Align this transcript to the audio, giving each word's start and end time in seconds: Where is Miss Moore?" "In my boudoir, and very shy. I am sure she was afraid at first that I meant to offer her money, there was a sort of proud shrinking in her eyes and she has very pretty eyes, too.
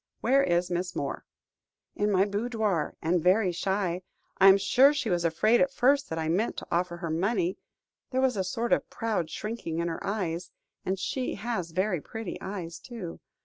Where 0.21 0.41
is 0.43 0.71
Miss 0.71 0.95
Moore?" 0.95 1.25
"In 1.95 2.11
my 2.11 2.25
boudoir, 2.25 2.95
and 3.03 3.21
very 3.21 3.51
shy. 3.51 4.01
I 4.39 4.47
am 4.47 4.57
sure 4.57 4.95
she 4.95 5.11
was 5.11 5.23
afraid 5.23 5.61
at 5.61 5.71
first 5.71 6.09
that 6.09 6.17
I 6.17 6.27
meant 6.27 6.57
to 6.57 6.67
offer 6.71 6.97
her 6.97 7.11
money, 7.11 7.59
there 8.09 8.19
was 8.19 8.35
a 8.35 8.43
sort 8.43 8.73
of 8.73 8.89
proud 8.89 9.29
shrinking 9.29 9.77
in 9.77 9.89
her 9.89 10.03
eyes 10.03 10.49
and 10.83 10.97
she 10.97 11.35
has 11.35 11.69
very 11.69 12.01
pretty 12.01 12.41
eyes, 12.41 12.79
too. 12.79 13.19